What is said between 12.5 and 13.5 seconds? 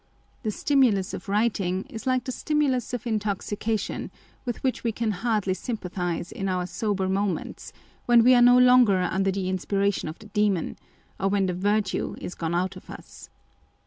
out of us.